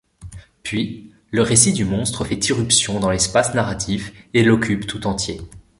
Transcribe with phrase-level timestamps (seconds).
[0.63, 5.39] Puis, le récit du monstre fait irruption dans l'espace narratif et l'occupe tout entier.